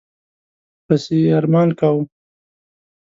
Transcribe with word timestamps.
پسي 0.85 1.17
یې 1.23 1.31
ارمان 1.39 1.69
کاوه. 1.79 2.03